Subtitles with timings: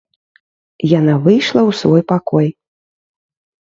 [0.99, 2.47] Яна выйшла ў свой пакой.